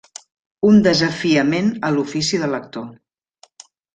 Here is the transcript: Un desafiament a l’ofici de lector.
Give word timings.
Un 0.69 0.79
desafiament 0.87 1.69
a 1.89 1.93
l’ofici 1.97 2.39
de 2.45 2.51
lector. 2.57 2.89